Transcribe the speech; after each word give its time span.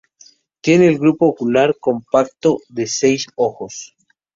Tiene 0.61 0.87
el 0.87 0.97
grupo 0.97 1.27
ocular 1.27 1.77
compacto 1.79 2.57
de 2.69 2.87
seis 2.87 3.27
ojos. 3.35 3.95